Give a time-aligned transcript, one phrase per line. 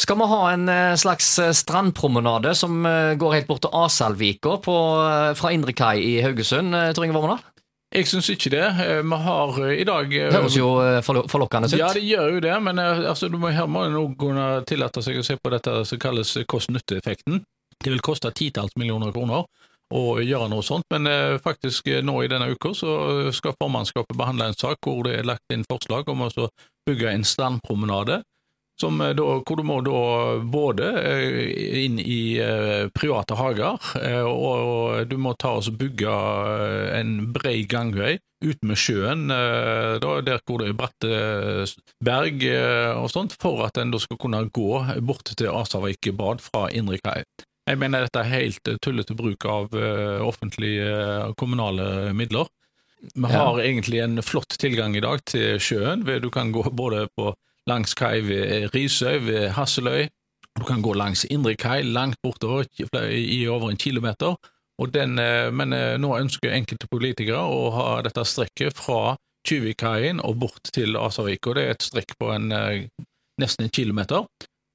[0.00, 4.58] Skal vi ha en eh, slags eh, strandpromenade som eh, går helt bort til Asalvika
[4.62, 7.40] fra Indre Kai i Haugesund, Tor Inge Vormedal?
[7.94, 8.64] Jeg syns ikke det.
[9.08, 10.68] Vi har i dag Det Høres jo
[11.06, 11.78] forlo- forlokkende ut.
[11.78, 15.16] Ja, det gjør jo det, men altså, du må, her må en kunne tillate seg
[15.20, 17.40] å se på dette som kalles kost-nytte-effekten.
[17.80, 19.46] Det vil koste titalls millioner kroner
[19.94, 21.06] å gjøre noe sånt, men
[21.40, 25.54] faktisk nå i denne uka så skal formannskapet behandle en sak hvor det er lagt
[25.54, 26.30] inn forslag om å
[26.90, 28.20] bygge en strandpromenade.
[28.80, 30.00] Som eh, da, hvor du må da
[30.52, 33.80] både eh, inn i eh, private hager,
[34.28, 36.12] og, du må ta oss og bygge
[36.98, 40.02] en bred gangvei ut med sjøen, der
[40.44, 41.12] hvor det er bratte
[42.04, 42.42] berg
[43.00, 47.00] og sånt, for at en da skal kunne gå bort til Asavik bad fra Indre
[47.00, 47.22] Kai.
[47.66, 49.72] Jeg mener dette er helt tullete bruk av
[50.28, 50.90] offentlige
[51.30, 52.52] og kommunale midler.
[53.14, 53.48] Vi Ja.
[53.48, 56.04] har egentlig en flott tilgang i dag til sjøen.
[56.04, 57.32] Du kan gå både på
[57.70, 60.06] langs kai ved Risøy, ved Hasseløy.
[60.58, 62.64] Du kan gå langs Indre kai, langt bortover,
[63.10, 64.36] i over en kilometer.
[64.78, 70.20] Og den, eh, men eh, nå ønsker enkelte politikere å ha dette strekket fra Tjuvikaien
[70.20, 71.46] og bort til Asarvik.
[71.46, 72.88] Og det er et strekk på en, eh,
[73.40, 74.26] nesten en kilometer.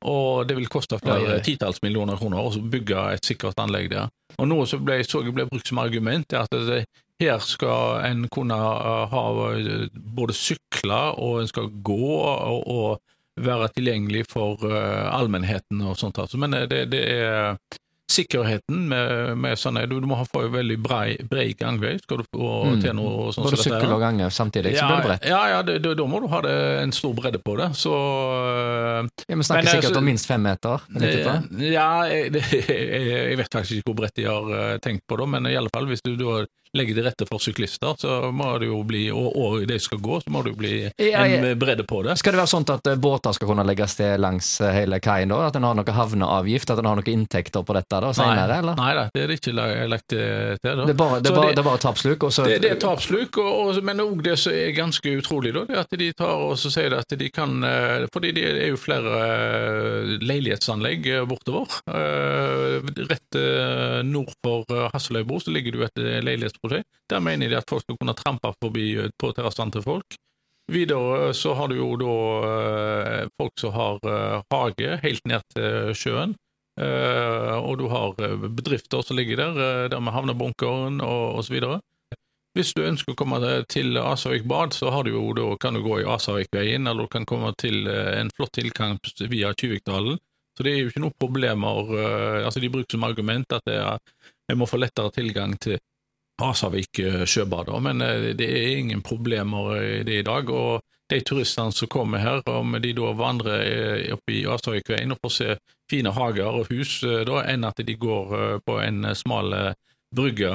[0.02, 4.09] Og det vil koste flere titalls millioner kroner å bygge et sikkert anlegg der.
[4.39, 6.86] Og noe som ble, så ble brukt som argument, er at det,
[7.22, 9.23] her skal en kunne ha
[10.17, 16.19] både sykle, og en skal gå, og, og være tilgjengelig for uh, allmennheten og sånt.
[16.38, 17.55] Men uh, det, det er
[18.11, 22.25] sikkerheten med, med sånne Du, må ha få en veldig brei, brei gangvei skal du
[22.27, 22.81] få Mm.
[22.83, 25.27] til noe sånt Både sykkel og gange samtidig, så Ja, blir det bredt.
[25.31, 27.69] ja, ja det, det, da må du ha det, en stor bredde på det.
[27.80, 27.94] Så
[29.27, 30.83] Ja, vi snakker Men, sikkert så, om minst fem meter.
[30.89, 35.30] men ja, jeg, jeg, vet faktisk ikke hvor bredt de har eh, tenkt på det,
[35.30, 36.44] men i alle fall hvis du da
[36.77, 40.22] legger til rette for syklister, så må det jo bli, og, og de skal gå,
[40.23, 41.39] så må det jo bli Ja, ja.
[41.41, 42.16] en bredde på det.
[42.22, 45.30] Skal det være sånn at eh, båter skal kunne legges til langs eh, hele kaien?
[45.33, 45.42] da?
[45.49, 46.72] At en har noe havneavgift?
[46.72, 48.59] At en har noen inntekter på dette da, senere?
[48.61, 48.77] eller?
[48.80, 49.55] Nei da, det er det ikke
[49.92, 50.58] lagt til.
[50.64, 50.86] til da.
[50.88, 52.23] Det er bare, det er bare, det- det er bare tapsluk?
[52.30, 55.52] Og så, Det, det er tapsluk, og, og, men òg det som er ganske utrolig,
[55.58, 58.45] da, det er at de tar og så sier at de kan eh, Fordi det
[58.48, 61.67] er jo flere eh, leilighetsanlegg eh, bortover.
[61.92, 62.80] Eh,
[63.11, 66.20] Rett eh, nord for eh, Hasseløybro så ligger det jo et eh,
[66.61, 66.89] leilighetsprosjekt.
[67.10, 70.17] Der mener de at folk skal kunne trampe forbi eh, på terrassene til folk.
[70.72, 72.16] Videre eh, så har du jo da
[72.48, 73.99] eh, folk som har
[74.52, 76.36] hage helt ned til sjøen.
[76.82, 78.16] Og du har
[78.48, 81.60] bedrifter som ligger der, der med havnebunkeren og osv.
[82.55, 85.99] Hvis du ønsker å komme til Asavik bad, så du jo, da kan du gå
[85.99, 90.17] i Asavikveien, eller du kan komme til en flott tilkamp via Tjuvikdalen.
[90.58, 91.92] Så det er jo ikke noen problemer.
[92.48, 95.78] altså De bruker som argument at jeg må få lettere tilgang til
[96.44, 100.50] Asavik eh, sjøbad, men eh, det er ingen problemer i det i dag.
[100.50, 100.82] og
[101.12, 105.34] de turistene som kommer her, om de da vandrer eh, opp i Asavikveien og får
[105.36, 105.56] se
[105.92, 109.56] fine hager og hus, eh, da, enn at de går på en smal
[110.16, 110.52] brygge,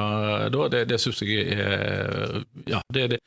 [0.52, 3.20] da, det, det syns jeg er Ja, det, det,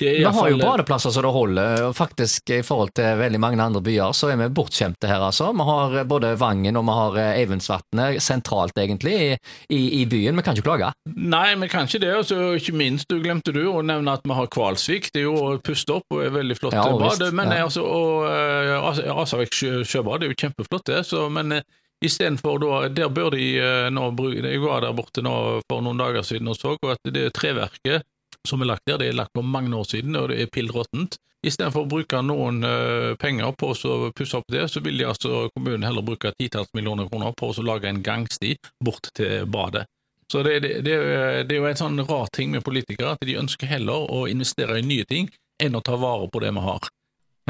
[0.00, 3.62] vi har jo fall- badeplasser så det holder, og faktisk i forhold til veldig mange
[3.62, 5.50] andre byer så er vi bortskjemte her, altså.
[5.56, 9.36] Vi har eh, både Vangen og vi har eh, Eivindsvatnet sentralt, egentlig, i,
[9.76, 10.36] i, i byen.
[10.36, 10.92] Vi kan ikke klage.
[11.16, 12.14] Nei, vi kan ikke det.
[12.16, 15.10] Og så ikke minst, du glemte du å nevne at vi har Kvalsvik.
[15.14, 17.26] Det er jo pustet opp og er veldig flott Ja, bad.
[17.36, 17.64] Men ja.
[17.66, 21.04] altså, og uh, Asavik sjøbad er jo kjempeflott, det.
[21.08, 21.62] Så, men uh,
[22.04, 25.34] istedenfor da Der bør de eh, nå bruke Jeg var der borte nå
[25.68, 28.06] for noen dager siden og så og at det treverket
[28.48, 30.70] som er lagt der, det er lagt for mange år siden, og det er pill
[30.72, 31.18] råttent.
[31.46, 35.46] Istedenfor å bruke noen eh, penger på å pusse opp det, så vil de altså
[35.54, 39.86] kommunen heller bruke titalls millioner kroner på å lage en gangsti bort til badet.
[40.30, 43.66] Så det, det, det, er- jo en sånn rar ting med politikere, at de ønsker
[43.72, 45.30] heller å investere i nye ting
[45.60, 46.86] enn å ta vare på det vi har.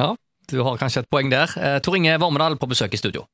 [0.00, 0.15] Ja,
[0.50, 1.50] du har kanskje et poeng der.
[1.59, 3.27] Eh, Tor Inge Vormedal på besøk i studio.